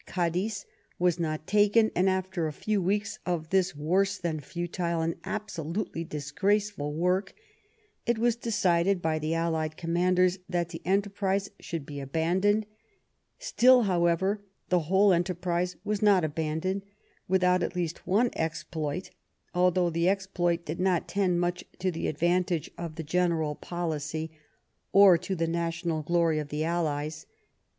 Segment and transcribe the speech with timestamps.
[0.07, 0.65] Cadiz
[0.97, 5.75] was not taken, and after a few weeks of this worse than futile and abso
[5.75, 7.35] lutely disgraceful work
[8.07, 12.65] it was decided by the allied commanders that the enterprise should be abandoned.
[13.37, 16.81] Still, however, the whole enterprise was not abandoned
[17.27, 19.11] without at least one exploit,
[19.53, 24.31] although the exploit did not tend much to the advantage of the general policy 123
[24.31, 25.51] THE REIGN OF QUEEN ANNE or to the
[25.93, 27.27] national glory of the allies.